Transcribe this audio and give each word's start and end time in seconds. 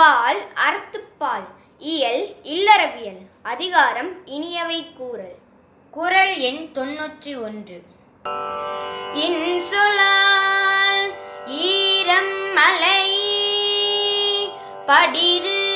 பால் 0.00 0.52
அறத்துப்பால் 0.54 1.44
இயல் 1.78 2.36
இல்லறவியல் 2.42 3.28
அதிகாரம் 3.42 4.26
இனியவை 4.26 4.96
கூறல். 4.96 5.38
குறள் 5.90 6.36
எண் 6.36 6.70
தொன்னூற்றி 6.74 7.42
ஒன்று. 7.42 7.82
இன்சொலால் 9.14 11.12
ஈரம் 11.46 12.52
மலை 12.52 13.18
படிரு 14.86 15.69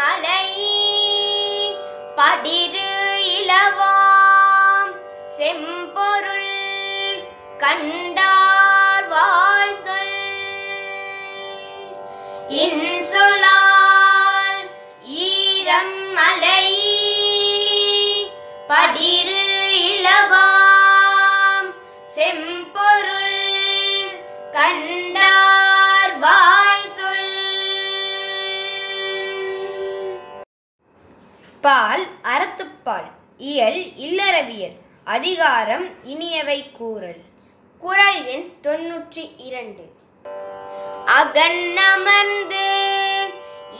மலை 0.00 0.44
படிரு 2.18 2.90
இளவாம் 3.32 4.92
செம்பொருள் 5.36 6.52
கண்டார் 7.62 9.08
வாய் 9.08 9.78
சொல் 9.84 10.14
இன்சொலால் 12.60 13.59
பால் 31.60 32.06
அறத்துப்பால் 32.22 33.10
இயல் 33.36 33.84
இல்லறவியல் 33.84 34.76
அதிகாரம் 35.04 35.88
இனியவை 36.04 36.72
கூறல். 36.72 37.20
குரல் 37.78 38.24
எண் 38.24 38.52
தொன்னூற்றி 38.62 39.30
இரண்டு. 39.36 39.92
அகன்னமர்ந்து 41.06 42.66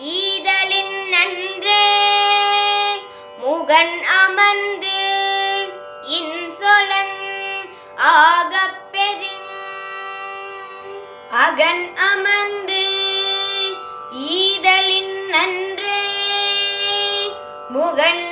ஈதலின் 0.01 1.09
நன்றே. 1.09 1.97
முகன் 3.39 4.03
அமர்ந்து 4.03 4.99
இன்சொலன் 6.03 7.19
ஆகப் 7.97 8.79
அகன் 11.31 11.97
அமர்ந்து 11.97 12.83
ஈதலின் 14.13 15.27
நன்றே. 15.27 15.69
முகன் 17.91 18.27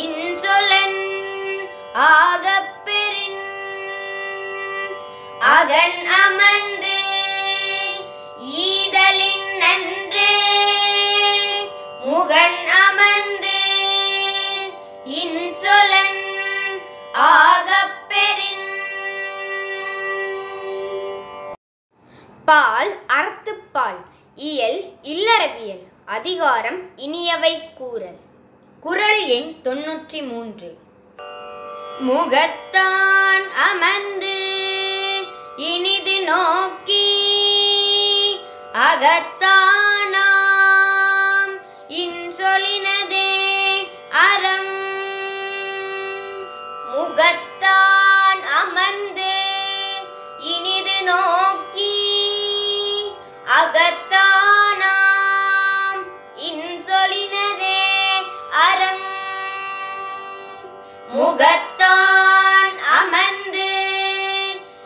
இன்சொலன் 0.00 1.00
ஆகப்பெறின் 2.08 3.40
அகன் 5.52 5.98
அமர்ந்து 6.18 6.87
இயல் 24.40 24.92
இல்லறவியல் 25.02 25.84
அதிகாரம் 26.04 26.96
இனியவை 26.96 27.74
கூறல். 27.74 28.18
குரல் 28.80 29.24
எண் 29.26 29.56
தொன்னூற்றி 29.64 30.28
மூன்று. 30.28 30.78
முகத்தான் 32.00 33.50
அமர்ந்து 33.70 34.36
இனிது 35.56 36.20
நோக்கி 36.20 37.08
அகத்தானா 38.72 40.37
முகத்தான் 61.28 62.78
அமர்ந்து 62.78 63.70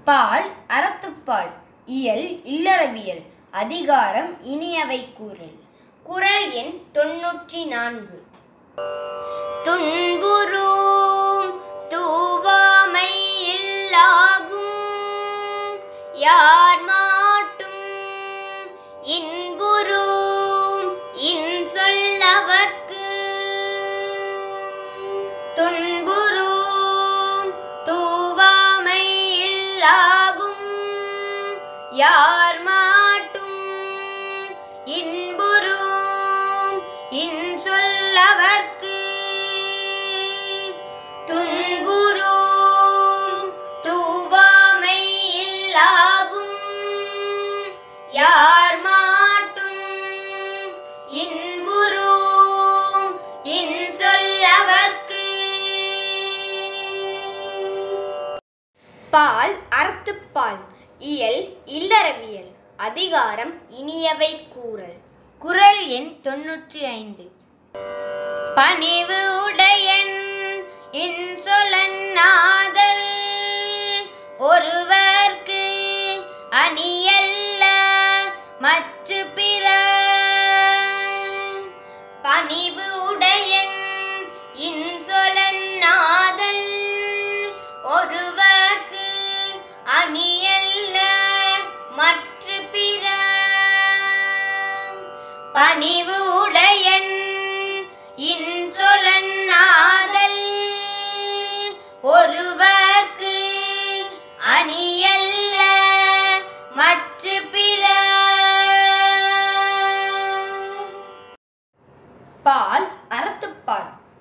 பால் 0.03 0.51
அறத்துப்பால் 0.67 1.53
இயல் 1.85 2.41
இல்லறவியல் 2.43 3.23
அதிகாரம் 3.51 4.43
இனியவை 4.43 5.13
கூறல். 5.13 5.57
குரல் 6.03 6.51
எண் 6.51 6.81
தொன்னூற்றி 6.93 7.67
நான்கு. 7.67 8.23
துன் 9.63 9.98
இன்சொல்லவர்க்கு 38.19 38.99
துன்புறும் 41.25 43.53
தூவாமை 43.83 45.03
இல்லாகும். 45.43 46.59
யார் 48.09 48.81
மாட்டும் 48.81 49.81
இன்புறும் 51.21 53.19
இன்சொல்லவர்க்கு. 53.43 55.25
பால் 59.11 59.55
அறத்துப்பால் 59.69 60.59
இயல் 60.99 61.57
இல்லறவியல் 61.65 62.51
அதிகாரம் 62.77 63.53
இனியவை 63.81 64.49
கூறல். 64.49 64.97
குறள் 65.39 65.85
எண் 65.85 66.19
தொன்னூற்றி 66.23 66.99
ஐந்து. 66.99 67.37
பணிவு 68.55 69.19
உடையன் 69.43 70.15
இன்சொலன்னாதல் 70.91 73.05
ஒருவர்க்கு 74.39 75.63
அணியல்ல 76.51 77.63
மற்ற 78.59 79.25
பிற. 79.35 79.65
பணிவு 82.21 83.03
உடையன் 83.03 83.77
இன்சொலன்னாதல் 84.59 86.65
ஒருவர்க்கு 87.95 89.07
அணியல்ல 89.99 90.97
மற்ற 91.95 92.45
பிற. 92.71 93.05
பணிவு 95.53 96.18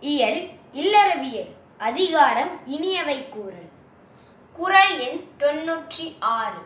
இயல் 0.01 0.49
இல்லறவியல் 0.73 1.53
அதிகாரம் 1.79 2.61
இனியவை 2.67 3.29
கூறல். 3.29 3.71
குரல் 4.53 4.99
எண் 4.99 5.25
தொன்னூற்றி 5.39 6.17
ஆறு. 6.21 6.63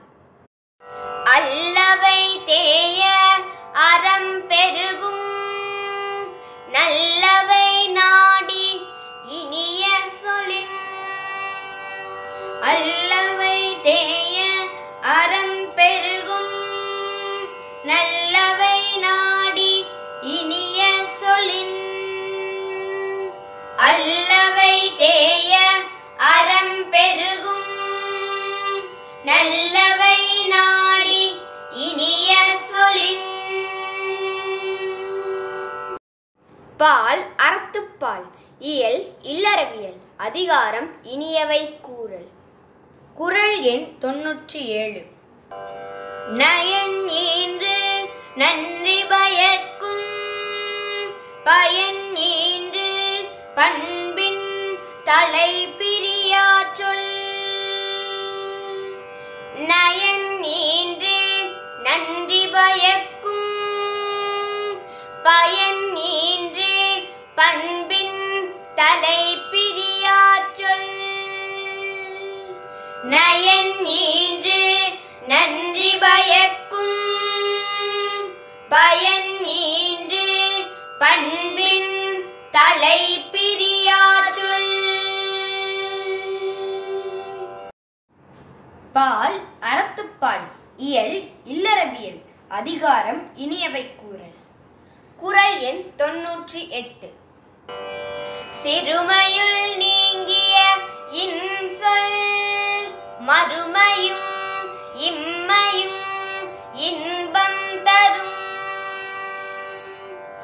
அல்லவை 1.24 2.44
தேய 2.46 3.02
அறம் 3.72 4.46
பெருகும் 4.46 5.21
பெருகும். 26.92 27.68
நல்லவை 29.24 30.46
நாடி 30.48 31.36
இனிய 31.70 32.30
சொலின் 32.68 33.28
பால் 36.76 37.24
அறத்துப்பால் 37.36 38.26
இயல் 38.58 39.00
இல்லறவியல் 39.22 40.00
அதிகாரம் 40.16 40.90
இனியவை 41.02 41.80
கூறல். 41.80 42.28
குறள் 43.14 43.58
எண் 43.60 43.96
தொன்னூற்றி 44.00 44.62
ஏழு. 44.80 45.02
நயன் 46.34 47.08
என்று 47.36 48.08
நன்றி 48.34 49.04
பயக்கும் 49.04 50.06
பயன் 51.44 52.16
ஏ 52.16 52.51
தலை 68.74 69.38
பிரியா 69.50 70.40
நயன் 73.02 73.84
ஈன்று 73.84 74.82
நன்றி 75.26 75.96
பயக்கும். 75.96 77.00
பயன் 78.68 79.38
ஈன்று 79.44 80.66
பண்பின் 80.98 82.24
தலை 82.50 83.24
பிரியா 83.32 84.30
பால் 88.92 89.40
அறத்துப்பால் 89.60 90.46
இயல் 90.76 91.22
இல்லறவியல் 91.44 92.20
அதிகாரம் 92.48 93.36
இனியவை 93.36 93.94
கூறல். 93.96 94.36
குறள் 95.16 95.58
எண் 95.58 95.92
தொன்னூற்றி 95.96 96.68
எட்டு. 96.68 97.21
சிறுமையுள் 98.62 99.76
நீங்கிய 99.76 100.56
இன்சொல் 101.22 102.14
மறுமையும் 103.28 104.28
இம்மையும் 105.08 106.02
இன்பம் 106.86 107.62
தரும். 107.82 108.38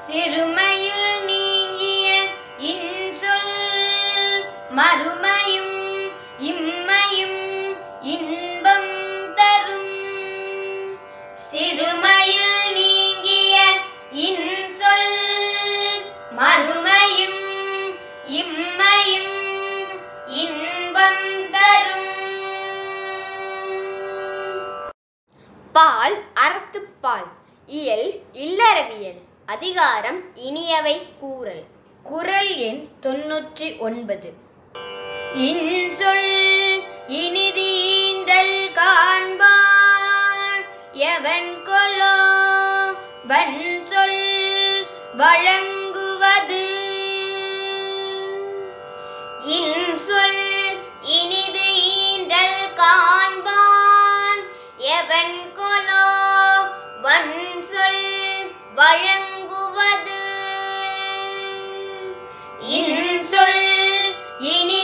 சிறுமையுள் 0.07 1.11
நீங்கிய 1.27 2.09
இன்சொல் 2.73 3.53
மறுமை 4.71 5.28
அதிகாரம் 29.55 30.23
இனியவை 30.35 31.03
கூறல். 31.21 31.63
குறள் 32.03 32.57
எண் 32.57 32.89
தொன்னூற்றி 33.03 33.79
ஒன்பது. 33.79 34.33
இன்சொல் 35.35 36.29
இனிதீண்டல் 37.07 38.59
காண்பான் 38.75 40.65
எவன் 40.93 41.63
கொலோ 41.65 42.19
வன்சொல் 43.29 44.21
வழங்குவது. 45.17 46.67
இன்சொல் 49.49 50.43
இனிது 51.03 51.67
ஈண்டல் 52.01 52.61
காண்பான் 52.77 54.43
எவன் 54.79 55.39
கொலோ 55.57 56.07
வன்சொல் 57.03 58.05
வழ 58.75 59.18
இன்சொல் 62.61 63.61
இனி 64.53 64.78